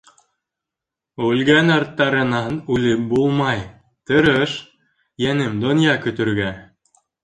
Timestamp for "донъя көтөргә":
5.65-6.53